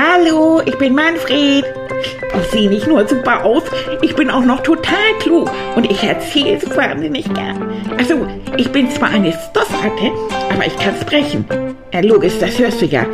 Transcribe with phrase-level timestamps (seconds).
[0.00, 1.64] Hallo, ich bin Manfred.
[2.40, 3.64] Ich sehe nicht nur super aus,
[4.00, 7.68] ich bin auch noch total klug und ich erzähle es wahnsinnig gern.
[7.98, 8.24] Also,
[8.56, 10.12] ich bin zwar eine Stoffratte,
[10.52, 11.44] aber ich kann sprechen.
[11.92, 13.06] Ja, logisch, das hörst du ja.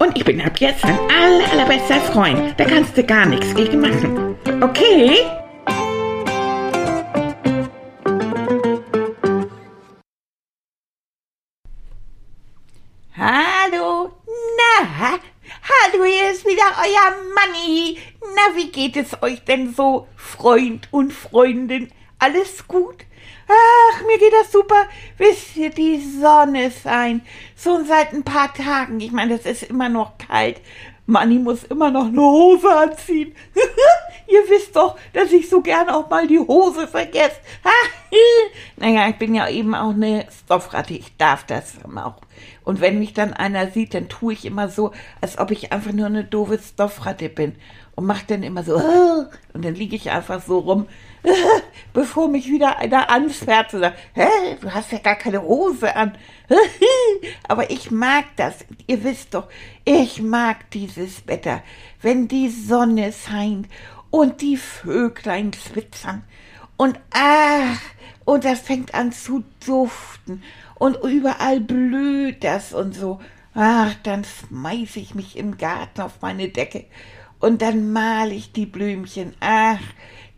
[0.00, 2.40] Und ich bin ab jetzt dein aller, allerbester Freund.
[2.56, 4.34] Da kannst du gar nichts gegen machen.
[4.60, 5.18] Okay?
[17.44, 17.98] Manni.
[18.20, 21.90] Na, wie geht es euch denn so, Freund und Freundin?
[22.18, 23.04] Alles gut?
[23.48, 24.88] Ach, mir geht das super.
[25.18, 27.22] Wisst ihr, die Sonne scheint.
[27.56, 29.00] So seit ein paar Tagen.
[29.00, 30.60] Ich meine, es ist immer noch kalt.
[31.06, 33.34] Manni muss immer noch eine Hose anziehen.
[34.26, 37.36] Ihr wisst doch, dass ich so gern auch mal die Hose vergesse.
[38.76, 40.94] naja, ich bin ja eben auch eine Stoffratte.
[40.94, 42.16] Ich darf das auch.
[42.64, 45.92] Und wenn mich dann einer sieht, dann tue ich immer so, als ob ich einfach
[45.92, 47.54] nur eine doofe Stoffratte bin.
[47.96, 48.74] Und mache dann immer so,
[49.52, 50.88] und dann liege ich einfach so rum,
[51.92, 56.16] bevor mich wieder einer anfährt und sagt, hä, du hast ja gar keine Hose an.
[57.48, 58.64] Aber ich mag das.
[58.86, 59.48] Ihr wisst doch,
[59.84, 61.62] ich mag dieses Wetter,
[62.02, 63.68] wenn die Sonne scheint
[64.14, 66.22] und die Vöglein zwittern
[66.76, 67.80] und ach,
[68.24, 70.40] und das fängt an zu duften
[70.76, 73.18] und überall blüht das und so.
[73.54, 76.84] Ach, dann schmeiß ich mich im Garten auf meine Decke
[77.40, 79.34] und dann mal ich die Blümchen.
[79.40, 79.82] Ach,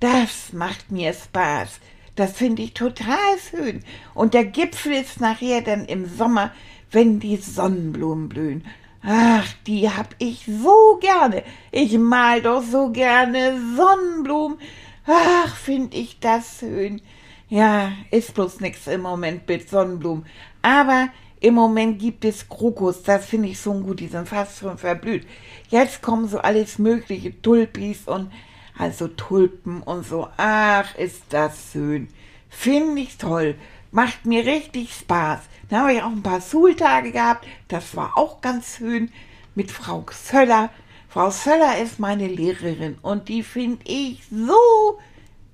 [0.01, 1.79] das macht mir Spaß.
[2.15, 3.85] Das finde ich total schön.
[4.15, 6.51] Und der Gipfel ist nachher dann im Sommer,
[6.91, 8.65] wenn die Sonnenblumen blühen.
[9.03, 11.43] Ach, die hab ich so gerne.
[11.71, 14.59] Ich mal doch so gerne Sonnenblumen.
[15.07, 17.01] Ach, find ich das schön.
[17.49, 20.27] Ja, ist bloß nix im Moment mit Sonnenblumen.
[20.63, 24.79] Aber im Moment gibt es Krokus, das finde ich so gut, die sind fast schon
[24.79, 25.27] verblüht.
[25.69, 28.33] Jetzt kommen so alles mögliche Tulpis und
[28.77, 30.29] also Tulpen und so.
[30.37, 32.09] Ach, ist das schön.
[32.49, 33.55] Finde ich toll.
[33.91, 35.41] Macht mir richtig Spaß.
[35.69, 37.47] Da habe ich auch ein paar Schultage gehabt.
[37.69, 39.11] Das war auch ganz schön
[39.55, 40.71] mit Frau Söller.
[41.09, 44.99] Frau Söller ist meine Lehrerin und die finde ich so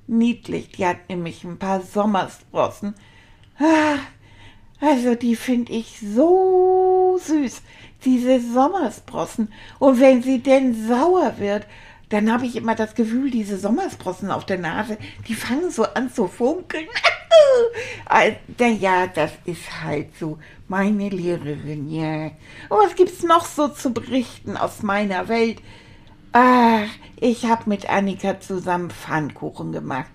[0.07, 0.71] niedlich.
[0.73, 2.95] Die hat nämlich ein paar Sommersprossen.
[3.59, 3.99] Ah,
[4.81, 7.63] also die finde ich so süß,
[8.05, 9.53] diese Sommersprossen.
[9.79, 11.67] Und wenn sie denn sauer wird,
[12.13, 16.13] dann habe ich immer das Gefühl, diese Sommersprossen auf der Nase, die fangen so an
[16.13, 16.87] zu funkeln.
[18.81, 22.27] ja, das ist halt so meine Lehrerin, ja.
[22.69, 25.63] Und was gibt's noch so zu berichten aus meiner Welt?
[26.33, 26.87] Ach,
[27.19, 30.11] ich habe mit Annika zusammen Pfannkuchen gemacht.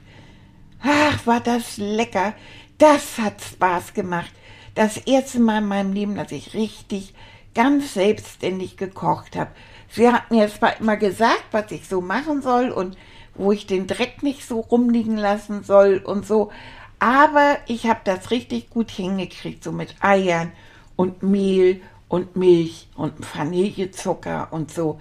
[0.82, 2.34] Ach, war das lecker.
[2.78, 4.32] Das hat Spaß gemacht.
[4.76, 7.16] Das erste Mal in meinem Leben, dass ich richtig
[7.56, 9.50] ganz selbstständig gekocht habe.
[9.90, 12.98] Sie hat mir zwar immer gesagt, was ich so machen soll und
[13.36, 16.52] wo ich den Dreck nicht so rumliegen lassen soll und so,
[17.00, 20.52] aber ich habe das richtig gut hingekriegt, so mit Eiern
[20.96, 25.00] und Mehl und Milch und Vanillezucker und so.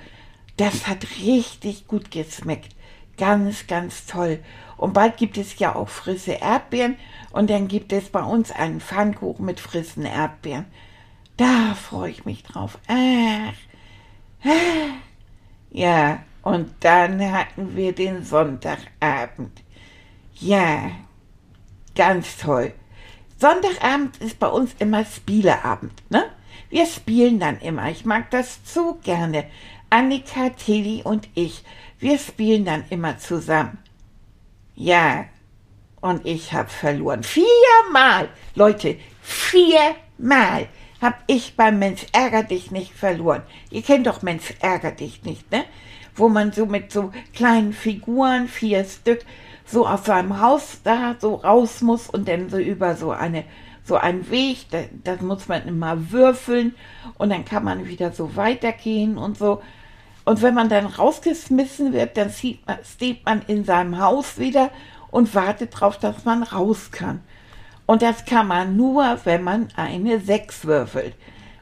[0.57, 2.75] Das hat richtig gut geschmeckt.
[3.17, 4.41] Ganz, ganz toll.
[4.77, 6.97] Und bald gibt es ja auch frische Erdbeeren
[7.31, 10.67] und dann gibt es bei uns einen Pfannkuchen mit frischen Erdbeeren.
[11.39, 12.79] Da freue ich mich drauf.
[12.89, 13.55] Ach,
[15.71, 19.62] ja, und dann hatten wir den Sonntagabend.
[20.34, 20.91] Ja,
[21.95, 22.73] ganz toll.
[23.39, 26.25] Sonntagabend ist bei uns immer Spieleabend, ne?
[26.69, 27.91] Wir spielen dann immer.
[27.91, 29.45] Ich mag das zu gerne.
[29.91, 31.62] Annika, Tilly und ich,
[31.99, 33.79] wir spielen dann immer zusammen.
[34.75, 35.27] Ja,
[36.01, 37.23] und ich habe verloren.
[37.23, 40.69] Viermal, Leute, viermal
[41.01, 43.43] hab ich beim Mensch ärger dich nicht verloren.
[43.71, 45.65] Ihr kennt doch Mensch ärger dich nicht, ne?
[46.15, 49.25] Wo man so mit so kleinen Figuren, vier Stück,
[49.67, 53.45] so aus seinem Haus da so raus muss und dann so über so eine
[53.85, 56.75] so einen Weg, da, das muss man immer würfeln
[57.19, 59.62] und dann kann man wieder so weitergehen und so.
[60.25, 64.70] Und wenn man dann rausgeschmissen wird, dann steht man in seinem Haus wieder
[65.12, 67.20] und wartet darauf, dass man raus kann.
[67.87, 71.15] Und das kann man nur, wenn man eine 6 würfelt.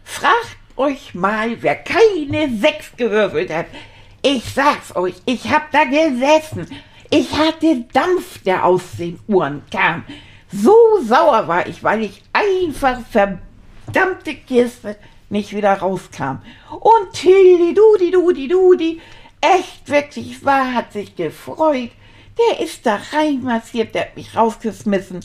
[0.02, 3.66] Fragt euch mal, wer keine 6 gewürfelt hat.
[4.22, 6.66] Ich sag's euch, ich hab da gesessen.
[7.10, 10.04] Ich hatte Dampf, der aus den Uhren kam.
[10.50, 14.96] So sauer war ich, weil ich einfach verdammte Kiste
[15.28, 16.38] nicht wieder rauskam.
[16.70, 19.00] Und Tilly, Dudi, Dudi, Dudi,
[19.40, 21.90] echt wirklich wahr, hat sich gefreut.
[22.38, 25.20] Der ist da reinmassiert, der hat mich rausgeschmissen.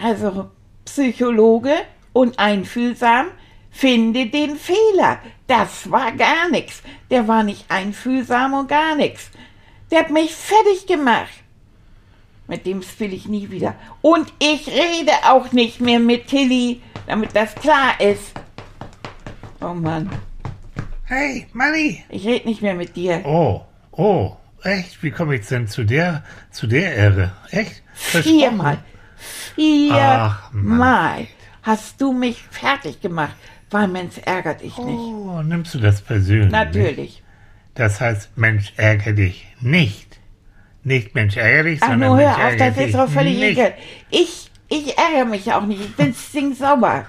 [0.00, 0.50] Also
[0.84, 1.74] Psychologe
[2.12, 3.28] und einfühlsam
[3.74, 5.18] Finde den Fehler.
[5.48, 6.80] Das war gar nichts.
[7.10, 9.30] Der war nicht einfühlsam und gar nichts.
[9.90, 11.42] Der hat mich fertig gemacht.
[12.46, 13.74] Mit dem spiele ich nie wieder.
[14.00, 18.32] Und ich rede auch nicht mehr mit Tilly, damit das klar ist.
[19.60, 20.08] Oh Mann,
[21.06, 22.04] Hey, Manni!
[22.10, 23.22] ich rede nicht mehr mit dir.
[23.24, 25.02] Oh, oh, echt?
[25.02, 26.22] Wie komme ich denn zu der,
[26.52, 27.32] zu der Ehre?
[27.50, 27.82] Echt?
[27.92, 28.78] Viermal.
[29.92, 30.50] Ach.
[30.52, 31.26] Viermal
[31.62, 33.34] hast du mich fertig gemacht,
[33.70, 34.98] weil Mensch ärgert dich nicht.
[34.98, 36.50] Oh, nimmst du das persönlich?
[36.52, 37.22] Natürlich.
[37.74, 40.20] Das heißt, Mensch, ärgere dich nicht.
[40.84, 43.52] Nicht Mensch, ärgere dich, Ach, sondern nur Mensch, hör auf, das ist doch völlig nicht.
[43.58, 43.74] egal.
[44.10, 45.80] Ich, ich ärgere mich auch nicht.
[45.80, 47.06] Ich bin stinksauer.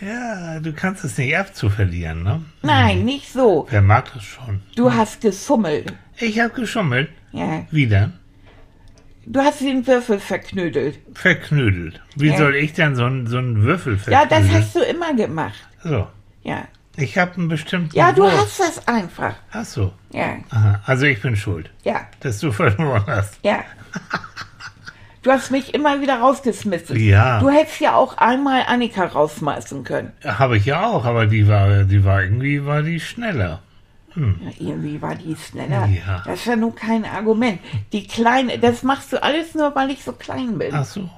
[0.00, 2.42] Ja, du kannst es nicht abzuverlieren, ne?
[2.62, 3.68] Nein, nicht so.
[3.70, 4.60] Wer mag das schon?
[4.74, 5.92] Du hast gefummelt.
[6.18, 7.08] Ich habe geschummelt.
[7.30, 7.64] Ja.
[7.70, 8.10] Wieder.
[9.24, 10.98] Du hast den Würfel verknödelt.
[11.14, 12.00] Verknödelt.
[12.16, 12.36] Wie Ja.
[12.38, 14.48] soll ich denn so einen so einen Würfel Ja, verknödeln?
[14.52, 15.54] das hast du immer gemacht.
[15.84, 16.08] So.
[16.42, 16.64] Ja.
[16.96, 18.36] Ich habe einen bestimmten Ja, du Wurf.
[18.36, 19.34] hast das einfach.
[19.52, 19.92] Ach so.
[20.10, 20.36] Ja.
[20.50, 20.80] Aha.
[20.86, 22.02] Also ich bin schuld, Ja.
[22.20, 23.38] dass du verloren hast.
[23.42, 23.60] Ja.
[25.22, 26.96] Du hast mich immer wieder rausgeschmissen.
[26.98, 27.38] Ja.
[27.38, 30.12] Du hättest ja auch einmal Annika rausschmeißen können.
[30.24, 33.60] Habe ich ja auch, aber die war, die war irgendwie war die schneller.
[34.16, 35.86] Ja, irgendwie war die schneller.
[35.86, 36.22] Ja.
[36.24, 37.60] Das ist ja nun kein Argument.
[37.92, 40.74] Die Kleine, das machst du alles nur, weil ich so klein bin.
[40.74, 41.08] Ach so.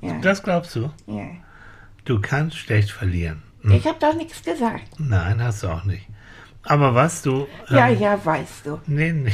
[0.00, 0.18] ja.
[0.20, 0.90] Das glaubst du?
[1.06, 1.26] ja.
[2.04, 3.42] Du kannst schlecht verlieren.
[3.62, 3.72] Hm.
[3.72, 4.82] Ich habe doch nichts gesagt.
[4.98, 6.06] Nein, hast du auch nicht.
[6.64, 7.46] Aber was du.
[7.70, 8.80] Ja, ähm, ja, weißt du.
[8.86, 9.32] Nee, nee.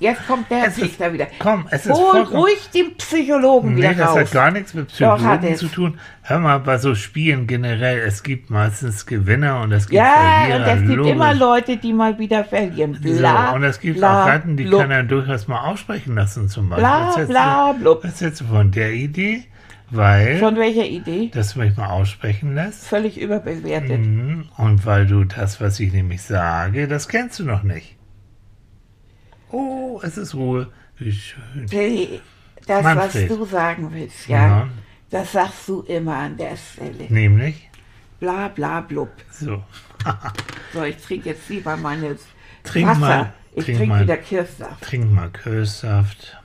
[0.00, 1.26] Jetzt kommt der Richter wieder.
[1.38, 4.18] komm, es ist Hol ruhig den Psychologen Nee, wieder das raus.
[4.18, 5.58] hat gar nichts mit Doch, Psychologen es.
[5.60, 5.98] zu tun.
[6.22, 10.12] Hör mal, bei so Spielen generell, es gibt meistens Gewinner und es gibt ja,
[10.48, 10.56] Verlierer.
[10.56, 11.12] und es gibt logisch.
[11.12, 12.98] immer Leute, die mal wieder verlieren.
[13.00, 14.80] Bla, so, und es gibt bla, auch Seiten, die blub.
[14.80, 16.82] kann er durchaus mal aussprechen lassen, zum Beispiel.
[16.84, 18.04] Bla, was, bla, du, blub.
[18.04, 19.44] was hältst du von der Idee?
[19.88, 21.30] Weil, Von welcher Idee?
[21.32, 22.88] dass du mich mal aussprechen lässt.
[22.88, 24.00] Völlig überbewertet.
[24.00, 24.46] Mhm.
[24.56, 27.95] Und weil du das, was ich nämlich sage, das kennst du noch nicht.
[29.50, 30.70] Oh, es ist Ruhe.
[30.98, 31.66] Wie schön.
[31.70, 32.20] Hey,
[32.66, 33.30] Das, Manfred.
[33.30, 34.68] was du sagen willst, ja, Ja.
[35.10, 37.04] das sagst du immer an der Stelle.
[37.08, 37.68] Nämlich,
[38.18, 39.10] Bla, bla, blub.
[39.30, 39.62] so.
[40.72, 42.16] So, ich trinke jetzt lieber meine
[42.64, 42.98] Trink Wasser.
[43.00, 44.02] mal, ich trink trinke mal.
[44.02, 44.82] wieder Kirschsaft.
[44.82, 46.36] Trink mal Kössaft.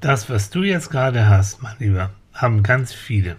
[0.00, 3.36] Das, was du jetzt gerade hast, mein Lieber, haben ganz viele,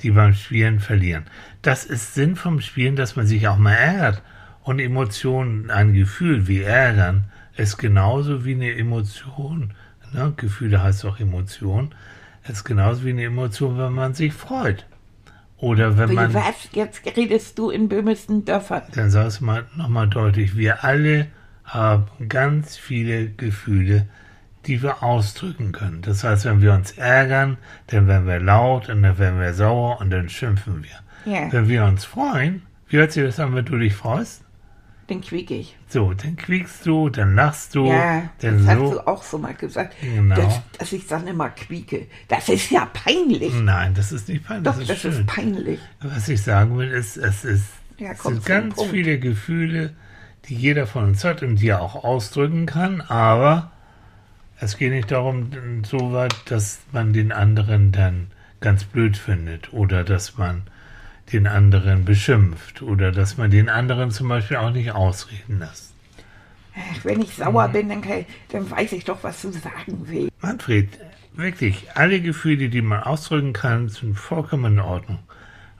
[0.00, 1.24] die beim Spielen verlieren.
[1.62, 4.22] Das ist Sinn vom Spielen, dass man sich auch mal ärgert.
[4.64, 7.24] Und Emotionen, ein Gefühl wie Ärgern,
[7.56, 9.74] ist genauso wie eine Emotion.
[10.12, 10.32] Ne?
[10.36, 11.94] Gefühle heißt auch Emotion.
[12.48, 14.86] Ist genauso wie eine Emotion, wenn man sich freut.
[15.58, 16.34] Oder wenn man.
[16.34, 16.68] was?
[16.72, 18.82] Jetzt redest du in böhmisten Dörfern.
[18.94, 20.56] Dann sag es mal nochmal deutlich.
[20.56, 21.28] Wir alle
[21.64, 24.06] haben ganz viele Gefühle,
[24.66, 26.02] die wir ausdrücken können.
[26.02, 27.56] Das heißt, wenn wir uns ärgern,
[27.86, 31.32] dann werden wir laut und dann werden wir sauer und dann schimpfen wir.
[31.32, 34.43] Ja, Wenn wir uns freuen, wie hört sich das an, wenn du dich freust?
[35.08, 35.76] Den quiek ich.
[35.88, 38.90] So, dann quiekst du, dann lachst du, Ja, dann das hast so.
[38.92, 40.34] du auch so mal gesagt, Genau.
[40.36, 42.06] dass, dass ich dann immer quieke.
[42.28, 43.52] Das ist ja peinlich.
[43.54, 45.12] Nein, das ist nicht peinlich, Doch, das ist das schön.
[45.12, 45.78] ist peinlich.
[46.00, 47.64] Was ich sagen will, ist, es ist,
[47.98, 48.90] Ja, es sind ganz Punkt.
[48.92, 49.94] viele Gefühle,
[50.48, 53.70] die jeder von uns hat und die er auch ausdrücken kann, aber
[54.60, 55.50] es geht nicht darum,
[55.84, 58.28] so weit, dass man den anderen dann
[58.60, 60.62] ganz blöd findet oder dass man
[61.32, 65.92] den anderen beschimpft oder dass man den anderen zum Beispiel auch nicht ausreden lässt.
[66.76, 67.42] Ach, Wenn ich Mhm.
[67.42, 70.30] sauer bin, dann, kann dann weiß ich doch, was du sagen willst.
[70.42, 70.88] Manfred,
[71.34, 75.20] wirklich, alle Gefühle, die man ausdrücken kann, sind vollkommen in Ordnung.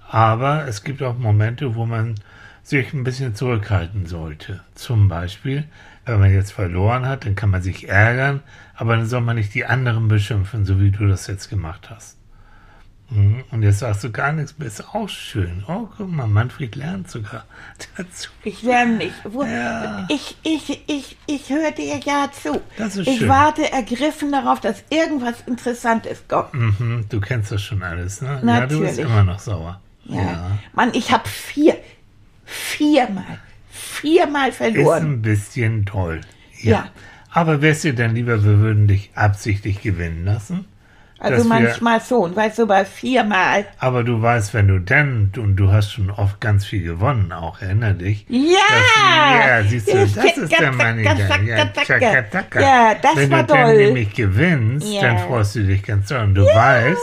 [0.09, 2.15] Aber es gibt auch Momente, wo man
[2.63, 4.61] sich ein bisschen zurückhalten sollte.
[4.75, 5.65] Zum Beispiel,
[6.07, 8.41] wenn man jetzt verloren hat, dann kann man sich ärgern,
[8.75, 12.17] aber dann soll man nicht die anderen beschimpfen, so wie du das jetzt gemacht hast.
[13.11, 15.63] Mhm, Und jetzt sagst du gar nichts mehr, ist auch schön.
[15.69, 17.45] Oh, guck mal, Manfred lernt sogar
[17.97, 18.31] dazu.
[18.45, 19.15] Ich lerne nicht.
[19.25, 20.07] Wo, Ja.
[20.09, 22.61] Ich, ich, ich, ich höre dir ja zu.
[22.79, 23.29] Das ist ich schön.
[23.29, 26.55] warte ergriffen darauf, dass irgendwas Interessantes kommt.
[26.55, 28.41] Mhm, du kennst das schon alles, ne?
[28.45, 28.99] Ja, du bist Natürlich.
[29.01, 29.81] immer noch sauer.
[30.07, 30.59] Ja.
[30.73, 31.77] Mann, ich habe vier,
[32.45, 33.39] viermal,
[33.71, 35.13] viermal Ist verloren.
[35.15, 36.21] ein bisschen toll.
[36.61, 36.71] Ja.
[36.73, 36.89] Ja.
[37.31, 40.67] Aber wärst dir denn lieber, wir würden dich absichtlich gewinnen lassen?
[41.25, 43.65] Also dass wir- manchmal schon, weißt du, bei viermal.
[43.79, 47.61] Aber du weißt, wenn du dann, und du hast schon oft ganz viel gewonnen, auch
[47.63, 48.27] erinner dich.
[48.29, 48.41] Ja!
[48.71, 50.99] Das, ja, siehst du, das ist der Mann.
[51.03, 51.13] Ja.
[52.61, 55.03] Ja, das Wenn war du dann nämlich gewinnst, Ja.
[55.03, 56.21] dann freust du dich ganz doll.
[56.25, 56.99] Und du weißt,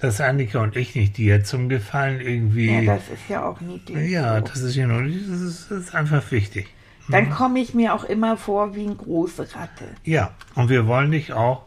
[0.00, 2.70] dass Annika und ich nicht dir zum Gefallen irgendwie.
[2.84, 4.10] Ja, das ist ja auch niedlich.
[4.10, 6.68] Ja, das ist ja nur, das ist, das ist einfach wichtig.
[7.08, 9.84] Dann komme ich mir auch immer vor wie eine große Ratte.
[10.02, 11.62] Ja, und wir wollen dich auch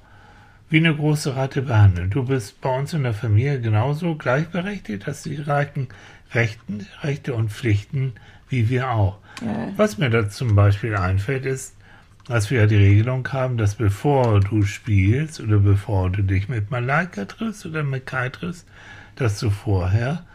[0.70, 2.10] wie eine große Ratte behandeln.
[2.10, 5.88] Du bist bei uns in der Familie genauso gleichberechtigt, hast die gleichen
[6.34, 8.14] Rechten, Rechte und Pflichten
[8.50, 9.18] wie wir auch.
[9.42, 9.72] Ja.
[9.78, 11.76] Was mir da zum Beispiel einfällt, ist,
[12.28, 16.70] dass wir ja die Regelung haben, dass bevor du spielst oder bevor du dich mit
[16.70, 18.68] Malaika triffst oder mit Kai triffst,
[19.16, 20.26] dass du vorher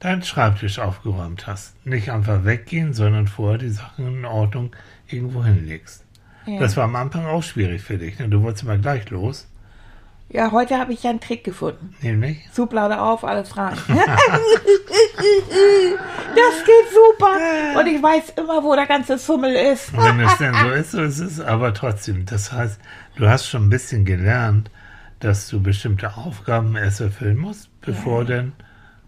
[0.00, 1.86] deinen Schreibtisch aufgeräumt hast.
[1.86, 4.74] Nicht einfach weggehen, sondern vorher die Sachen in Ordnung
[5.08, 6.04] irgendwo hinlegst.
[6.46, 6.58] Ja.
[6.58, 8.18] Das war am Anfang auch schwierig für dich.
[8.18, 8.28] Ne?
[8.28, 9.46] Du wolltest immer gleich los,
[10.34, 11.94] Ja, heute habe ich ja einen Trick gefunden.
[12.02, 12.38] nämlich.
[12.56, 13.76] Schublade auf, alles rein.
[13.88, 13.96] das
[16.64, 17.36] geht super.
[17.78, 19.96] Und ich weiß immer, wo der ganze Summel ist.
[19.96, 21.40] Wenn es denn so ist, so ist es.
[21.40, 22.80] Aber trotzdem, das heißt,
[23.14, 24.72] du hast schon ein bisschen gelernt,
[25.20, 28.52] dass du bestimmte Aufgaben erst erfüllen musst, bevor denn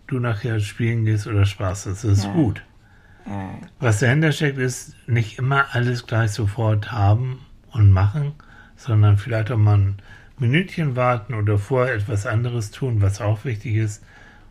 [0.07, 2.05] du nachher spielen gehst oder Spaß hast.
[2.05, 2.33] Das ist Ja.
[2.35, 2.63] gut.
[3.27, 3.51] Ja.
[3.81, 8.35] Was dahinter steckt, ist nicht immer alles gleich sofort haben und machen,
[8.77, 9.97] sondern vielleicht auch mal ein
[10.39, 14.03] Minütchen warten oder vorher etwas anderes tun, was auch wichtig ist,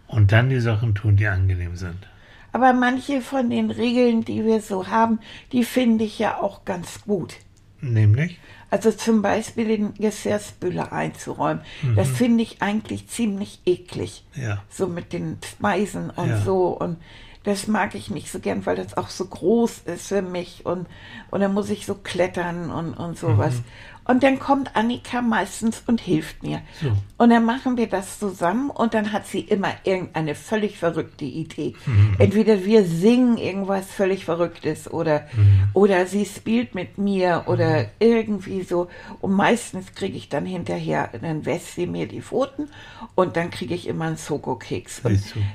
[0.08, 2.08] und dann die Sachen tun, die angenehm sind.
[2.52, 5.20] Aber manche von den Regeln, die wir so haben,
[5.52, 7.36] die finde ich ja auch ganz gut.
[7.82, 8.40] Nämlich,
[8.72, 11.62] Also zum Beispiel den Geschirrspüler einzuräumen.
[11.84, 11.96] Mhm.
[11.96, 14.26] Das finde ich eigentlich ziemlich eklig.
[14.36, 16.38] ja, So mit den Speisen und Ja.
[16.42, 16.68] so.
[16.70, 16.98] Und
[17.44, 20.66] das mag ich nicht so gern, weil das auch so groß ist für mich.
[20.66, 20.88] Und,
[21.30, 23.56] und dann muss ich so klettern und, und sowas.
[23.56, 23.64] Mhm.
[24.08, 26.62] Und dann kommt Annika meistens und hilft mir.
[26.82, 26.92] So.
[27.18, 31.74] Und dann machen wir das zusammen und dann hat sie immer irgendeine völlig verrückte Idee.
[31.86, 32.16] Mhm.
[32.20, 35.70] Entweder wir singen irgendwas völlig Verrücktes oder, Mhm.
[35.74, 38.90] oder sie spielt mit mir oder irgendwie so.
[39.22, 42.70] Und meistens kriege ich dann hinterher, dann wäscht sie mir die Pfoten
[43.16, 45.02] und dann kriege ich immer einen Soko-Keks.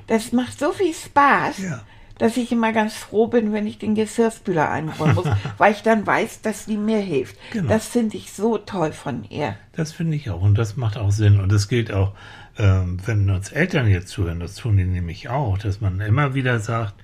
[0.07, 1.59] Das macht so viel Spaß.
[1.59, 1.83] Ja.
[2.21, 5.27] Dass ich immer ganz froh bin, wenn ich den Geschirrspüler einräumen muss,
[5.59, 7.37] weil ich dann weiß, dass die mir hilft.
[7.51, 7.69] Genau.
[7.69, 9.57] Das finde ich so toll von ihr.
[9.73, 11.41] Das finde ich auch und das macht auch Sinn.
[11.41, 12.13] Und es gilt auch,
[12.59, 16.61] ähm, wenn uns Eltern jetzt zuhören, das tun die nämlich auch, dass man immer wieder
[16.61, 16.95] sagt,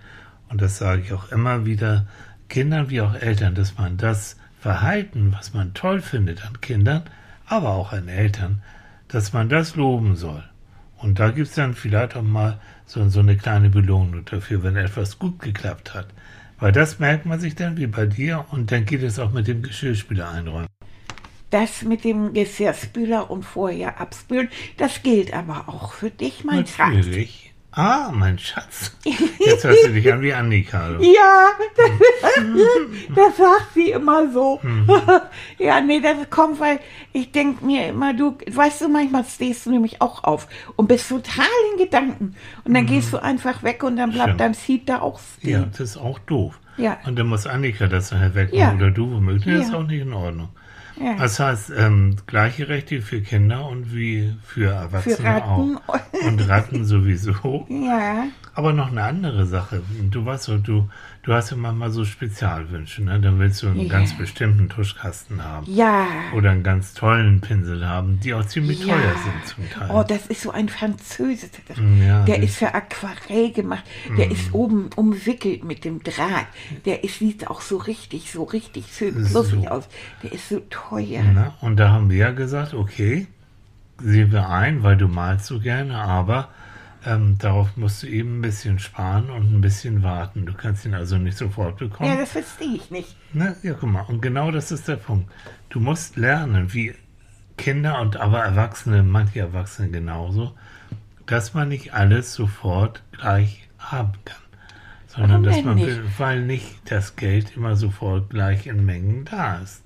[0.51, 2.07] und das sage ich auch immer wieder,
[2.51, 7.05] Kindern wie auch Eltern, dass man das Verhalten, was man toll findet an Kindern,
[7.47, 8.63] aber auch an Eltern,
[9.09, 10.45] dass man das loben soll.
[10.99, 14.77] Und da gibt es dann vielleicht auch mal so, so eine kleine Belohnung dafür, wenn
[14.77, 16.09] etwas gut geklappt hat.
[16.59, 19.47] Weil das merkt man sich dann wie bei dir und dann geht es auch mit
[19.47, 20.69] dem Geschirrspüler einräumen.
[21.51, 24.49] Das mit dem Geschirrspüler und vorher abspülen,
[24.79, 26.95] das gilt aber auch für dich, mein Schatz.
[26.95, 27.55] Natürlich.
[27.79, 28.97] Ah, mein Schatz.
[29.05, 30.89] Jetzt hörst du dich an wie Annika.
[30.89, 31.03] du.
[31.05, 31.91] Ja, das,
[33.15, 34.59] das sagt sie immer so.
[34.63, 34.91] Mhm.
[35.59, 36.81] Ja, nee, das kommt, weil
[37.13, 41.09] ich denke mir immer, du, weißt du, manchmal stehst du nämlich auch auf und bist
[41.11, 42.35] total in Gedanken.
[42.65, 44.31] Und dann gehst du einfach weg und dann bleibt Mhm.
[44.37, 44.41] Stimmt.
[44.41, 45.51] dein Seed da auch stehen.
[45.51, 46.59] Ja, das ist auch doof.
[46.79, 46.97] Ja.
[47.07, 48.75] Und dann muss Annika das nachher wegmachen Ja.
[48.75, 49.55] oder du womöglich.
[49.55, 49.79] Das ist Ja.
[49.79, 50.49] auch nicht in Ordnung.
[50.99, 51.17] Ja.
[51.17, 55.79] Das heißt, ähm, gleiche Rechte für Kinder und wie für Erwachsene Für Ratten.
[55.87, 55.99] auch.
[56.27, 57.67] Und Ratten sowieso.
[57.71, 58.25] Ja,
[58.55, 59.83] Aber noch eine andere Sache.
[60.11, 60.89] Du weißt so, du,
[61.27, 63.21] du hast ja manchmal so Spezialwünsche, ne?
[63.21, 63.89] Dann willst du einen Ja.
[63.89, 65.67] ganz bestimmten Tuschkasten haben.
[65.69, 66.07] ja.
[66.35, 68.95] Oder einen ganz tollen Pinsel haben, die auch ziemlich Ja.
[68.95, 69.91] teuer sind zum Teil.
[69.93, 71.49] Oh, das ist so ein Französe.
[72.07, 73.85] Ja, der ist für Aquarell gemacht.
[74.17, 76.47] Der ist oben umwickelt mit dem Draht.
[76.85, 79.69] Der ist, sieht auch so richtig, so richtig schön fluffig So.
[79.69, 79.89] aus.
[80.23, 81.23] Der ist so teuer.
[81.23, 81.53] Ne?
[81.61, 83.27] Und da haben wir ja gesagt, okay,
[84.01, 86.49] sehen wir ein, weil du malst so gerne, aber
[87.05, 90.47] ähm, darauf musst du eben ein bisschen sparen und ein bisschen warten.
[90.47, 92.11] Du kannst ihn also nicht sofort bekommen.
[92.11, 93.17] Ja, das verstehe ich nicht.
[93.35, 93.57] Ne?
[93.63, 95.31] Ja, guck mal, und genau das ist der Punkt.
[95.69, 96.95] Du musst lernen, wie
[97.57, 100.55] Kinder und aber Erwachsene, manche Erwachsene genauso,
[101.27, 104.37] dass man nicht alles sofort gleich haben kann.
[105.07, 106.19] Sondern Warum dass man, nicht?
[106.19, 109.83] weil nicht das Geld immer sofort gleich in Mengen da ist.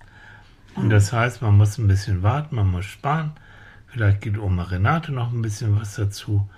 [0.75, 3.33] Und das heißt, man muss ein bisschen warten, man muss sparen.
[3.87, 6.49] Vielleicht geht Oma Renate noch ein bisschen was dazu.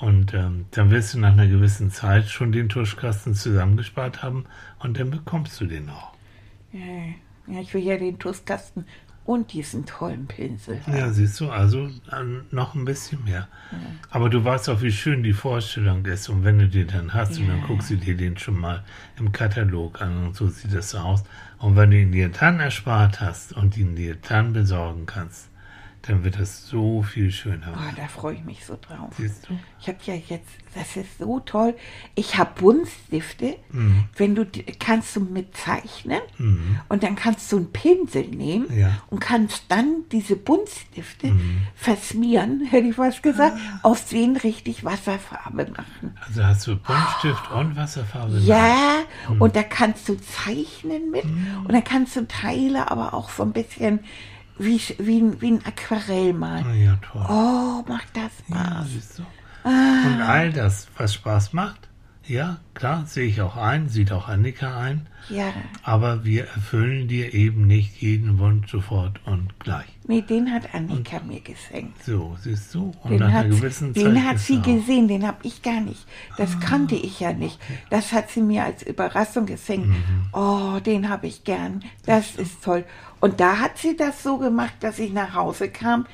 [0.00, 4.44] Und ähm, dann wirst du nach einer gewissen Zeit schon den Tuschkasten zusammengespart haben
[4.80, 6.12] und dann bekommst du den auch.
[6.72, 6.80] Ja,
[7.46, 8.86] ja, ich will ja den Toastkasten
[9.24, 10.80] und diesen tollen Pinsel.
[10.86, 10.96] haben.
[10.96, 13.48] Ja, siehst du, also ähm, noch ein bisschen mehr.
[14.10, 16.28] Aber du weißt auch, wie schön die Vorstellung ist.
[16.28, 17.66] Und wenn du die dann hast und dann Ja.
[17.66, 18.84] guckst du dir den schon mal
[19.18, 21.22] im Katalog an und so sieht das aus.
[21.58, 25.48] Und wenn du ihn dir dann erspart hast und ihn dir dann besorgen kannst,
[26.06, 27.72] dann wird das so viel schöner.
[27.74, 29.10] Oh, da freue ich mich so drauf.
[29.16, 29.58] Siehst du?
[29.80, 31.74] Ich habe ja jetzt, das ist so toll.
[32.14, 33.56] Ich habe Buntstifte.
[33.70, 34.04] Mhm.
[34.16, 34.46] Wenn du
[34.78, 36.20] kannst du mit zeichnen
[36.88, 38.88] und dann kannst du einen Pinsel nehmen Ja.
[38.88, 38.94] Mhm.
[39.10, 41.32] und kannst dann diese Buntstifte
[41.74, 43.80] versmieren, hätte ich was gesagt, Ah.
[43.82, 46.16] aus denen richtig Wasserfarbe machen.
[46.26, 48.38] Also hast du Buntstift und Wasserfarbe.
[48.38, 49.40] Ja, Mhm.
[49.42, 53.52] und da kannst du zeichnen mit und dann kannst du Teile aber auch so ein
[53.52, 54.00] bisschen
[54.58, 56.66] wie, wie, ein- wie ein Aquarell malen.
[56.66, 57.26] Ah, Ja, toll.
[57.28, 58.88] Oh, macht das Ja, Spaß.
[58.90, 59.22] siehst du.
[59.64, 60.06] Ah.
[60.06, 61.88] Und all das, was Spaß macht,
[62.26, 65.52] ja, klar, sehe ich auch ein, sieht auch Annika ein, Ja.
[65.82, 69.86] aber wir erfüllen dir eben nicht jeden Wunsch sofort und gleich.
[70.06, 72.02] Nee, den hat Annika mir geschenkt.
[72.04, 72.92] So, siehst du?
[73.02, 75.38] Und Den nach hat, einer gewissen den Zeit hat ist sie auch- gesehen, den habe
[75.42, 76.06] ich gar nicht.
[76.36, 77.58] Das kannte ich ja nicht.
[77.90, 79.88] Das hat sie mir als Überraschung geschenkt.
[79.88, 79.94] Mhm.
[80.32, 81.82] Oh, den habe ich gern.
[82.06, 82.84] Das ist toll.
[83.20, 86.06] Und da hat sie das so gemacht, dass ich nach Hause kam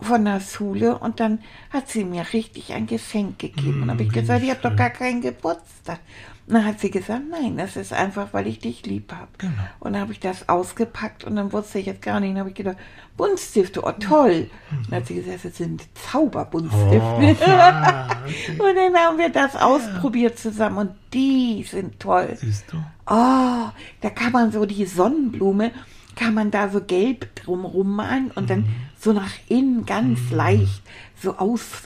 [0.00, 3.82] von der Schule und dann hat sie mir richtig ein Geschenk gegeben.
[3.82, 6.00] und habe ich gesagt, ich habe doch gar keinen Geburtstag.
[6.46, 9.28] Und dann hat sie gesagt, nein, das ist einfach, weil ich dich lieb habe.
[9.38, 9.52] Genau.
[9.80, 12.30] Und dann habe ich das ausgepackt und dann wusste ich jetzt gar nicht.
[12.30, 12.76] Dann habe ich gedacht,
[13.16, 14.48] Buntstifte, oh toll.
[14.70, 17.00] Und dann hat sie gesagt, das sind Zauberbuntstifte.
[17.00, 18.60] Oh, okay.
[18.60, 22.36] Und dann haben wir das ausprobiert zusammen und die sind toll.
[22.36, 22.76] Siehst du?
[23.08, 25.72] Oh, da kann man so die Sonnenblume,
[26.16, 28.48] kann man da so gelb drumrum malen und Mhm.
[28.48, 28.64] dann
[28.98, 30.82] so nach innen ganz leicht
[31.22, 31.82] so aus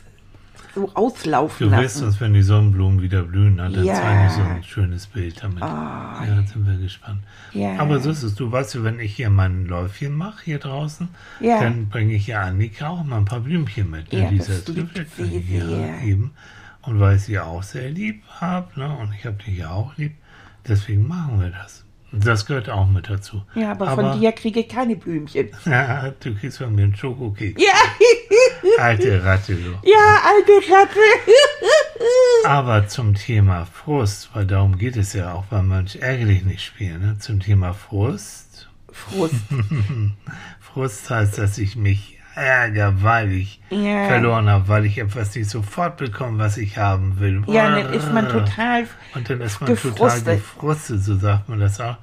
[0.73, 2.05] so auslaufen Du weißt, lassen.
[2.07, 3.95] dass wenn die Sonnenblumen wieder blühen, ne, dann Ja.
[3.95, 5.61] zeigen so ein schönes Bild damit.
[5.65, 6.23] Ah.
[6.25, 7.23] ja, sind wir gespannt.
[7.53, 7.77] Ja.
[7.79, 8.37] Aber so ist es.
[8.37, 11.09] Du weißt ja, wenn ich hier mein Läufchen mache, hier draußen,
[11.41, 11.59] Ja.
[11.61, 14.13] dann bringe ich ja Annika auch mal ein paar Blümchen mit.
[14.13, 16.03] Ja, in das liebt sie Ja, sehr.
[16.03, 16.31] eben.
[16.83, 19.97] Und weil ich sie auch sehr lieb habe, ne, und ich habe dich ja auch
[19.97, 20.13] lieb,
[20.69, 21.85] deswegen machen wir das.
[22.13, 23.43] Das gehört auch mit dazu.
[23.55, 25.51] Ja, aber, von dir kriege ich keine Blümchen.
[25.65, 27.63] Ja, du kriegst von mir einen Schokokeks.
[27.63, 27.73] Ja,
[28.83, 29.71] Alte Ratte, du.
[29.89, 30.99] ja, alte Ratte.
[32.45, 37.01] Aber zum Thema Frust, weil darum geht es ja auch beim Mönch ärgerlich nicht spielen,
[37.01, 37.17] ne?
[37.19, 38.69] zum Thema Frust.
[38.91, 39.35] Frust.
[40.61, 44.05] Frust heißt, dass ich mich ärgere, weil ich Ja.
[44.07, 47.43] verloren habe, weil ich etwas nicht sofort bekomme, was ich haben will.
[47.47, 50.27] Ja, dann ist man total Und dann ist man total gefrustet.
[50.27, 51.97] gefrustet, so sagt man das auch.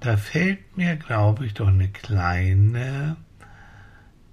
[0.00, 3.16] Da fällt mir, glaube ich, doch eine kleine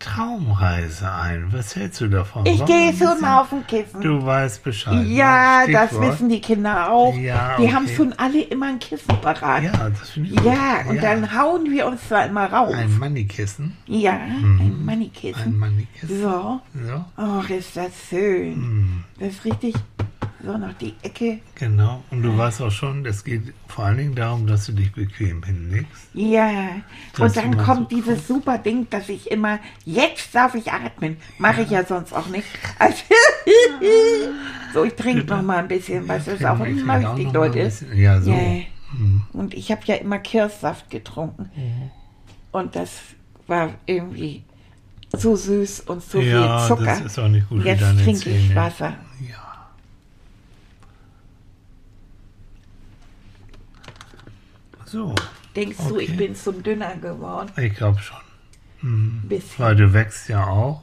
[0.01, 1.47] Traumreise ein.
[1.51, 2.45] Was hältst du davon?
[2.45, 4.01] Ich gehe schon mal auf den Kissen.
[4.01, 5.05] Du weißt Bescheid.
[5.07, 5.71] ja, ne?
[5.73, 7.15] das wissen die Kinder auch.
[7.15, 7.73] Ja, Die okay.
[7.73, 9.63] haben schon alle immer ein Kissen parat.
[9.63, 10.45] Ja, das finde ich gut.
[10.45, 12.73] Ja, und dann hauen wir uns da immer rauf.
[12.73, 13.77] Ein Moneykissen.
[13.87, 15.43] ja, ein Moneykissen.
[15.43, 16.21] Ein Moneykissen.
[16.21, 16.61] So.
[16.73, 18.55] So, Ach, ist das schön.
[18.55, 19.75] hm, Das ist richtig
[20.43, 21.39] so nach die Ecke.
[21.55, 22.03] genau.
[22.11, 25.43] Und du weißt auch schon, es geht vor allen Dingen darum, dass du dich bequem
[25.43, 25.87] hinlegst.
[26.13, 26.49] Ja.
[27.19, 31.17] Und dann kommt so dieses super Ding, dass ich immer, jetzt darf ich atmen.
[31.37, 32.47] Mache ich ja sonst auch nicht.
[32.79, 33.03] Also,
[34.73, 37.33] so, ich trinke noch mal ein bisschen, was das auch Ich immer auch wichtig, noch
[37.33, 37.63] mal ein Leute.
[37.65, 38.31] bisschen- Ja, so.
[38.31, 38.37] Ja.
[38.93, 39.21] Hm.
[39.33, 41.49] Und ich habe ja immer Kirschsaft getrunken.
[42.51, 42.91] Und das
[43.47, 44.43] war irgendwie
[45.13, 46.85] so süß und so ja, viel Zucker.
[46.85, 48.55] das ist auch nicht gut Jetzt trinke ich.
[48.55, 48.95] Wasser.
[49.29, 49.50] Ja.
[54.91, 55.15] So,
[55.55, 56.03] Denkst du, Okay.
[56.03, 57.49] ich bin zum dünner geworden?
[57.57, 58.17] ich glaube schon.
[58.81, 59.21] Hm.
[59.23, 59.59] Ein bisschen.
[59.65, 60.81] Weil du wächst ja auch.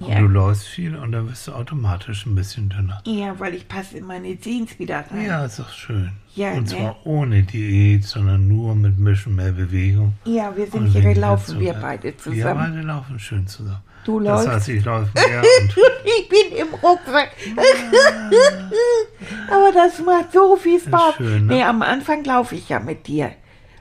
[0.00, 0.20] Und Ja.
[0.20, 3.02] du läufst viel und dann wirst du automatisch ein bisschen dünner.
[3.04, 5.26] Ja, weil ich passe in meine Jeans wieder rein.
[5.26, 6.12] Ja, ist doch schön.
[6.36, 6.66] Ja, und ne?
[6.66, 10.12] zwar ohne Diät, sondern nur mit ein bisschen mehr Bewegung.
[10.24, 12.72] Ja, wir sind hier, weniger laufen wir beide Wir zusammen.
[12.74, 13.82] beide laufen schön zusammen.
[14.04, 14.48] Du das läufst.
[14.48, 17.30] heißt, ich laufe mehr und ich bin im Rucksack.
[19.50, 21.16] Aber das macht so viel Spaß.
[21.16, 21.54] schön, ne?
[21.54, 23.32] Nee, am Anfang laufe ich ja mit dir.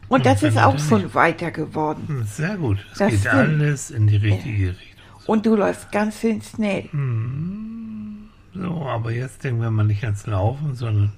[0.10, 2.04] Und das ist auch schon weiter geworden.
[2.08, 2.78] Hm, sehr gut.
[2.94, 3.34] Es Das geht stimmt.
[3.36, 4.86] alles in die richtige Richtung.
[5.26, 6.84] Und du läufst ganz schön schnell.
[6.92, 11.12] Hm, So, aber jetzt denken wir mal nicht ans Laufen, sondern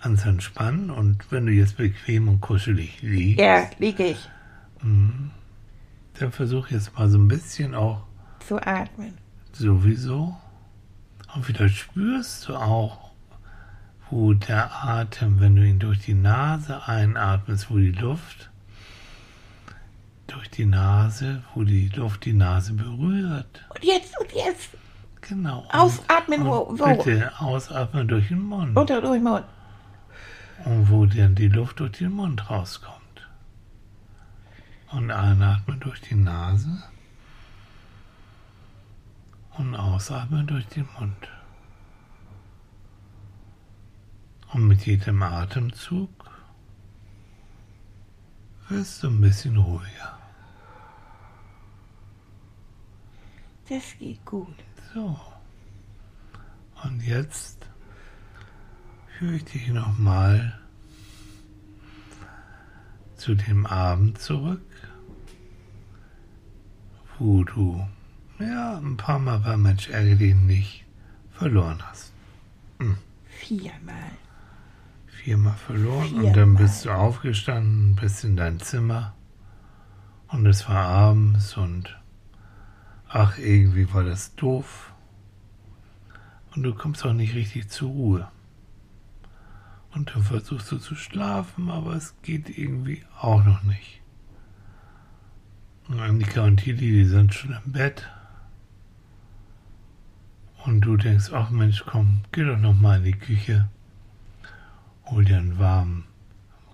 [0.00, 0.90] ans Entspannen.
[0.90, 4.28] Und wenn du jetzt bequem und kuschelig liegst, Ja, liege ich
[6.18, 8.02] dann versuch jetzt mal so ein bisschen auch
[8.46, 9.14] zu atmen.
[9.52, 10.34] sowieso.
[11.34, 13.09] Und vielleicht spürst du auch,
[14.10, 18.50] wo der Atem, wenn du ihn durch die Nase einatmest, wo die Luft
[20.26, 23.64] durch die Nase, wo die Luft die Nase berührt.
[23.74, 24.70] Und jetzt, und jetzt.
[25.20, 25.60] Genau.
[25.60, 26.84] Und- Ausatmen, wo, und wo?
[26.84, 28.76] Bitte ausatmen durch den Mund.
[28.76, 29.44] Unter durch den Mund.
[30.64, 32.96] Und wo dann die Luft durch den Mund rauskommt.
[34.92, 36.82] Und einatmen durch die Nase.
[39.56, 41.16] Und ausatmen durch den Mund.
[44.52, 46.10] Und mit jedem Atemzug
[48.68, 50.18] wirst du ein bisschen ruhiger.
[53.68, 54.56] Das geht gut.
[54.92, 55.20] So.
[56.82, 57.66] Und jetzt
[59.18, 60.58] führe ich dich nochmal
[63.16, 64.62] zu dem Abend zurück,
[67.18, 67.86] wo du
[68.40, 70.84] ja ein paar Mal bei Mensch ärgerlich nicht
[71.32, 72.12] verloren hast.
[73.28, 74.10] Viermal.
[75.22, 79.12] Viermal verloren und dann bist du aufgestanden, bist in dein Zimmer
[80.28, 82.00] und es war abends und
[83.06, 84.94] ach, irgendwie war das doof.
[86.54, 88.28] Und du kommst auch nicht richtig zur Ruhe.
[89.92, 94.00] Und dann versuchst du zu schlafen, aber es geht irgendwie auch noch nicht.
[95.88, 98.08] Und Annika und Tilly, die sind schon im Bett.
[100.64, 103.68] Und du denkst, ach Mensch, komm, geh doch noch mal in die Küche.
[105.10, 106.04] Hol dir einen warmen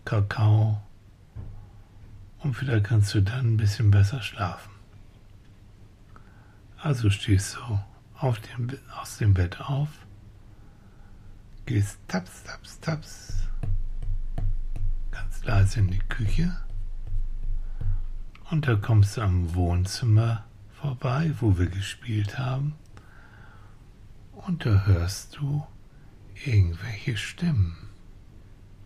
[0.05, 0.83] Kakao.
[2.41, 4.71] Und vielleicht kannst du dann ein bisschen besser schlafen.
[6.77, 7.79] Also stehst du
[8.57, 9.89] dem, aus dem Bett auf,
[11.65, 13.35] gehst taps, taps, taps,
[15.11, 16.57] ganz leise in die Küche
[18.51, 20.45] und da kommst du am Wohnzimmer
[20.81, 22.75] vorbei, wo wir gespielt haben
[24.33, 25.67] und da hörst du
[26.45, 27.86] irgendwelche Stimmen.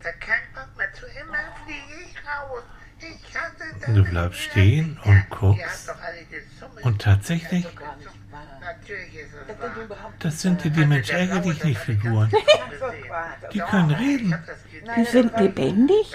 [0.03, 0.11] Da
[0.55, 2.63] Bock mehr zu immer fliege ich raus.
[2.99, 5.91] Ich hatte das Und du bleibst stehen und habt guckst
[6.83, 7.67] und tatsächlich,
[10.19, 12.31] das sind die, die Mensch ärger dich nicht Figuren.
[13.53, 14.45] Die können reden.
[14.97, 16.13] Die sind lebendig?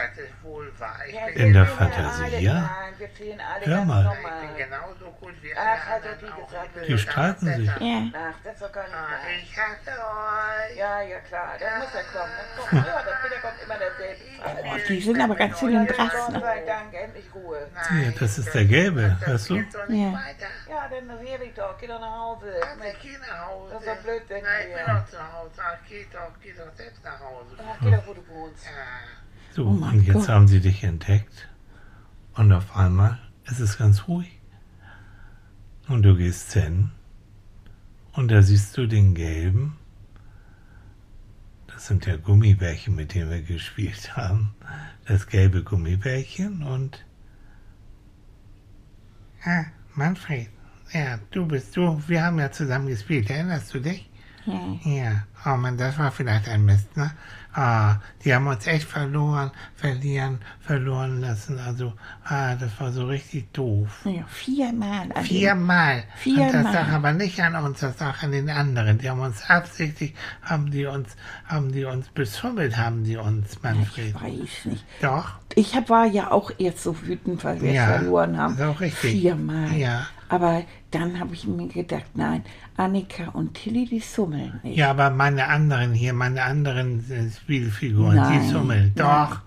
[1.36, 2.70] In der Fantasie, ja.
[3.64, 4.18] Hör mal.
[5.56, 7.66] er anderen die streiten sich.
[7.68, 8.02] Ja.
[8.14, 9.20] Ach, das ist doch gar nicht Ah, wahr.
[9.42, 10.78] Ich hasse euch.
[10.78, 12.32] Ja, ja klar, das muss ja kommen.
[12.58, 14.64] Das kommt, ja, das Peter kommt immer derselbe Fall.
[14.64, 16.34] Oh, die sind aber ganz schön im Drass, ne?
[16.34, 17.68] Gott sei Dank, endlich Ruhe.
[17.74, 19.56] Ja, das ist der Gelbe, hörst du?
[19.56, 19.64] Ja.
[20.70, 22.54] Ja, dann rede ich doch, geh doch nach Hause.
[22.62, 23.74] Also, ich geh nach Hause.
[23.74, 25.52] Das ist doch Blödsinn Nein, ich bin doch zu Hause.
[25.58, 27.56] Ach, geh doch, geh doch selbst nach Hause.
[27.58, 28.66] Ach, geh doch, wo du wohnst.
[28.66, 29.25] Ja.
[29.56, 30.28] So, Oh und jetzt Gott.
[30.30, 31.48] haben sie dich entdeckt
[32.34, 34.30] und auf einmal ist es ganz ruhig.
[35.88, 36.92] Und du gehst hin
[38.12, 39.78] und da siehst du den Gelben.
[41.68, 44.54] Das sind ja Gummibärchen, mit denen wir gespielt haben.
[45.06, 47.06] Das gelbe Gummibärchen und
[49.46, 50.50] Ah, Manfred.
[50.92, 52.02] Ja, du bist du.
[52.08, 53.30] Wir haben ja zusammen gespielt.
[53.30, 54.10] Erinnerst du dich?
[54.46, 54.62] Ja.
[54.84, 55.12] Ja,
[55.46, 57.12] oh Mann, das war vielleicht ein Mist, ne?
[57.58, 61.58] Ah, die haben uns echt verloren, verlieren, verloren lassen.
[61.58, 61.94] Also,
[62.26, 64.02] ah, das war so richtig doof.
[64.04, 65.10] Ja, viermal.
[65.14, 65.96] Also, Viermal.
[66.00, 66.74] Und das Viermal.
[66.74, 68.98] lag aber nicht an uns, das lag an den anderen.
[68.98, 74.08] Die haben uns absichtlich, haben die uns, haben die uns beschummelt, haben die uns, Manfred.
[74.08, 74.84] Ich weiß nicht.
[75.02, 78.56] Doch, Ich hab, war ja auch erst so wütend, weil wir Ja, verloren haben.
[78.56, 79.12] ist auch richtig.
[79.12, 79.72] Viermal.
[79.74, 80.08] Ja.
[80.28, 82.44] Aber dann habe ich mir gedacht, nein,
[82.78, 84.78] Annika und Tilly, die summeln nicht.
[84.78, 88.92] ja, aber meine anderen hier, meine anderen äh, Spielfiguren, die Nein, summeln.
[88.96, 89.40] Doch.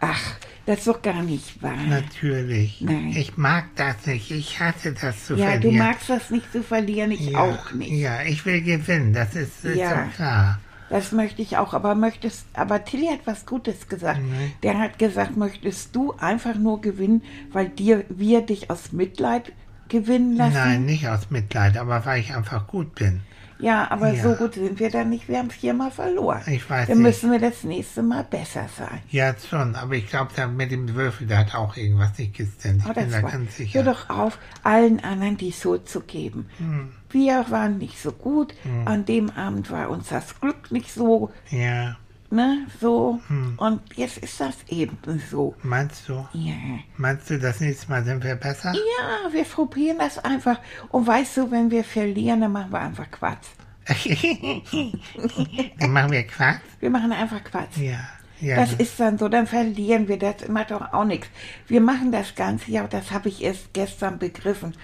[0.00, 0.20] Ach,
[0.64, 1.76] das ist doch gar nicht wahr.
[1.88, 2.80] Natürlich.
[2.80, 3.12] Nein.
[3.16, 4.30] Ich mag das nicht.
[4.30, 5.78] Ich hasse das zu ja, du verlieren.
[5.86, 7.90] magst das nicht zu verlieren, ich ja, auch nicht.
[7.92, 9.12] Ja, ich will gewinnen.
[9.12, 10.06] Das ist, ist Ja.
[10.06, 10.60] doch klar.
[10.88, 14.20] Das möchte ich auch, aber möchtest, aber Tilly hat was Gutes gesagt.
[14.22, 14.52] Nee.
[14.62, 19.52] Der hat gesagt, möchtest du einfach nur gewinnen, weil dir, wir dich aus Mitleid
[19.88, 20.54] gewinnen lassen?
[20.54, 23.20] Nein, nicht aus Mitleid, aber weil ich einfach gut bin.
[23.58, 24.22] Ja, aber Ja.
[24.22, 25.28] so gut sind wir dann nicht.
[25.28, 26.42] Wir haben viermal verloren.
[26.46, 27.06] Ich weiß Dann nicht.
[27.06, 29.00] müssen wir das nächste Mal besser sein.
[29.08, 32.82] Ja, schon, aber ich glaube, da mit dem Würfel, da hat auch irgendwas nicht gestimmt.
[32.84, 33.82] Ich Oh, bin da war, ganz hör sicher.
[33.82, 36.50] doch auf, allen anderen die so zu geben.
[36.58, 36.90] Hm.
[37.08, 38.52] Wir waren nicht so gut.
[38.84, 41.96] An dem Abend war uns das Glück nicht so, Ja,
[42.30, 43.20] ne, so.
[43.28, 43.54] Hm.
[43.56, 44.98] Und jetzt ist das eben
[45.30, 45.54] so.
[45.62, 46.26] meinst du?
[46.32, 46.54] Ja.
[46.96, 48.72] Meinst du, das nächste Mal sind wir besser?
[48.72, 50.58] Ja, wir probieren das einfach.
[50.88, 53.46] Und weißt du, wenn wir verlieren, dann machen wir einfach Quatsch.
[55.78, 56.60] Dann machen wir Quatsch?
[56.80, 57.76] Wir machen einfach Quatsch.
[57.76, 58.00] Ja.
[58.40, 61.28] ja Das ist dann so, dann verlieren wir, das macht doch auch nichts.
[61.68, 64.74] Wir machen das Ganze ja, das habe ich erst gestern begriffen.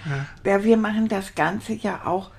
[0.45, 0.63] Ja.
[0.63, 2.31] Wir machen das Ganze ja auch,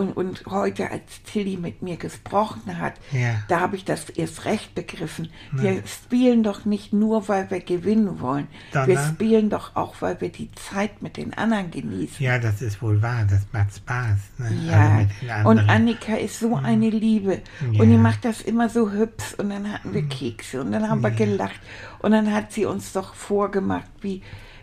[0.00, 3.34] und, und heute, als Tilly mit mir gesprochen hat, Ja.
[3.48, 5.28] da habe ich das erst recht begriffen.
[5.52, 8.46] Wir spielen doch nicht nur, weil wir gewinnen wollen.
[8.72, 9.14] wir Sondern?
[9.14, 12.24] spielen doch auch, weil wir die Zeit mit den anderen genießen.
[12.24, 13.26] ja, das ist wohl wahr.
[13.28, 14.18] Das macht Spaß.
[14.38, 14.50] Ne?
[14.66, 15.58] Ja, Also mit den und.
[15.70, 17.42] Annika ist so eine Liebe.
[17.72, 17.82] Ja.
[17.82, 19.34] Und die macht das immer so hübsch.
[19.38, 21.60] Und dann hatten wir Kekse und dann haben wir gelacht.
[22.00, 24.22] Und dann hat sie uns doch vorgemacht, wie,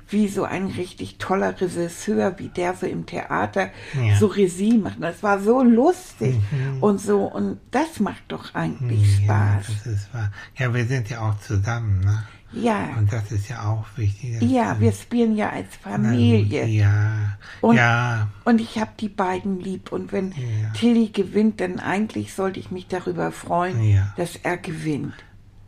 [0.09, 4.01] wie so ein richtig toller Regisseur, wie der so im Theater Ja.
[4.01, 4.15] Mhm.
[4.15, 4.97] so Regie macht.
[5.01, 6.35] Das war so lustig
[6.81, 7.23] und so.
[7.25, 9.67] Und das macht doch eigentlich Ja, Spaß.
[9.83, 10.31] das ist wahr.
[10.55, 12.23] Ja, wir sind ja auch zusammen, ne?
[12.53, 14.41] Ja, Und das ist ja auch wichtig.
[14.41, 16.65] ja, wir- spielen ja als Familie.
[16.65, 19.91] Ja, Und- ja, Und ich habe die beiden lieb.
[19.91, 20.69] Und wenn Ja.
[20.73, 24.13] Tilly gewinnt, dann eigentlich sollte ich mich darüber freuen, Ja.
[24.15, 25.13] dass er gewinnt.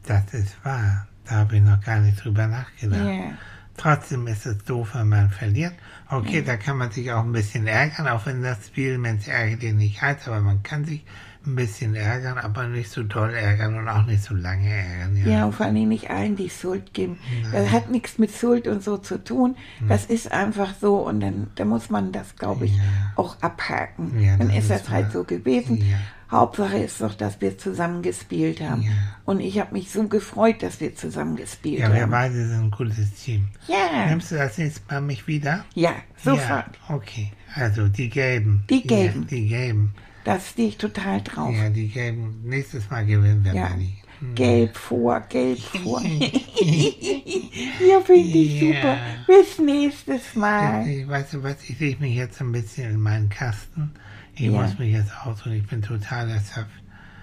[0.08, 1.06] das ist wahr.
[1.25, 3.06] Da habe ich noch gar nicht drüber nachgedacht.
[3.06, 3.32] Ja.
[3.79, 5.73] Trotzdem ist es doof, wenn man verliert.
[6.09, 9.61] Okay, da kann man sich auch ein bisschen ärgern, auch wenn das Spiel Mensch ärgert
[9.61, 11.05] den nicht heißt, aber man kann sich
[11.45, 15.15] ein bisschen ärgern, aber nicht so doll ärgern und auch nicht so lange ärgern.
[15.17, 17.17] Ja, Ja, und vor allem nicht allen die Schuld geben.
[17.52, 19.56] Das hat nichts mit Schuld und so zu tun.
[19.88, 22.84] Das ist einfach so und dann, dann muss man das, glaube ich, Ja.
[23.15, 24.19] auch abhaken.
[24.19, 25.84] Ja, dann das ist ist das halt so gewesen.
[26.30, 28.86] Hauptsache ist doch, dass wir zusammen gespielt haben.
[29.25, 32.12] Und ich habe mich so gefreut, dass wir zusammen gespielt ja wir haben.
[32.12, 33.47] beide sind ein gutes Team.
[33.67, 35.65] Ja, Nimmst du das nächste Mal mich wieder?
[35.73, 36.65] ja, sofort.
[36.89, 37.32] Okay.
[37.56, 38.63] Also die gelben.
[38.69, 39.25] Die gelben.
[39.25, 39.95] Die gelben.
[40.23, 41.53] Da stehe ich total drauf.
[41.55, 42.41] Ja, die gelben.
[42.43, 43.69] Nächstes Mal gewinnen wir, Ja.
[43.69, 43.95] Manni.
[44.36, 46.01] Gelb vor, gelb vor.
[46.03, 48.73] ja, finde ich Ja.
[48.73, 48.97] super.
[49.27, 50.88] Bis nächstes Mal.
[50.88, 53.91] Ich, weißt du was, ich lege mich jetzt ein bisschen in meinen Kasten.
[54.36, 54.51] Ich Ja.
[54.51, 55.55] muss mich jetzt ausruhen.
[55.58, 56.69] Ich bin total erschöpft.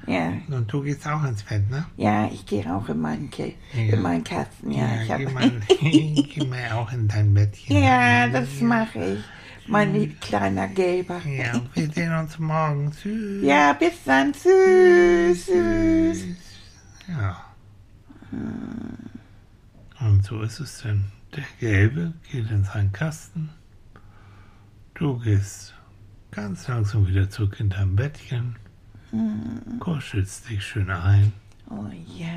[0.07, 1.85] Ja, Und du gehst auch ins Bett, ne?
[1.97, 3.95] ja, ich gehe auch in meinen, Ke Ja.
[3.95, 4.71] in meinen Kasten.
[4.71, 7.83] Ja, ich hab, geh, mal, geh mal auch in dein Bettchen.
[7.83, 9.19] ja das mache ich.
[9.69, 11.21] Mein kleiner Gelber.
[11.27, 12.93] Ja, wir sehen uns morgen.
[12.93, 13.43] Tschüss.
[13.43, 14.33] Ja, bis dann.
[14.33, 15.47] Tschüss.
[15.47, 16.25] Tschüss.
[17.09, 17.45] Ja.
[20.01, 21.05] Und so ist es denn.
[21.35, 23.51] Der Gelbe geht in seinen Kasten.
[24.95, 25.75] Du gehst
[26.31, 28.57] ganz langsam wieder zurück in dein Bettchen.
[29.81, 31.33] Kuschelst dich schön ein.
[31.71, 32.29] Oh ja.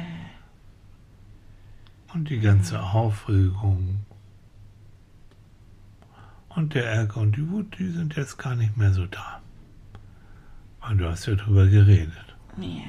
[2.14, 4.00] Und die ganze Aufregung
[6.50, 9.42] und der Ärger und die Wut, die sind jetzt gar nicht mehr so da.
[10.82, 12.36] Weil du hast ja drüber geredet.
[12.58, 12.84] ja.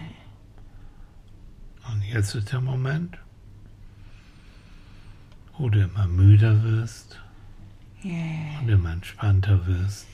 [1.92, 3.18] Und jetzt ist der Moment,
[5.58, 7.20] wo du immer müder wirst
[8.02, 8.60] Ja.
[8.60, 10.06] und immer entspannter wirst.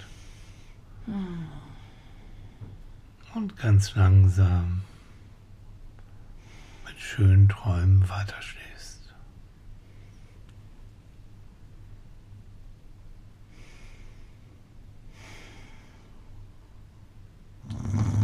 [3.35, 4.83] Und ganz langsam
[6.87, 8.66] mit schönen Träumen weiterschläfst.
[17.69, 18.16] Mm-hmm.